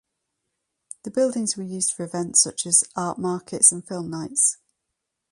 The 1.03 1.11
buildings 1.11 1.55
were 1.55 1.61
used 1.63 1.93
for 1.93 2.03
events 2.03 2.41
such 2.41 2.65
as 2.65 2.83
art 2.95 3.19
markets 3.19 3.71
and 3.71 3.87
film 3.87 4.09
nights. 4.09 4.57